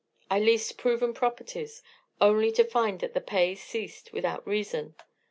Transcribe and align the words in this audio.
I 0.31 0.39
leased 0.39 0.79
proven 0.79 1.13
properties, 1.13 1.83
only 2.19 2.51
to 2.53 2.63
find 2.63 3.01
that 3.01 3.13
the 3.13 3.21
pay 3.21 3.53
ceased 3.53 4.11
without 4.11 4.47
reason. 4.47 4.95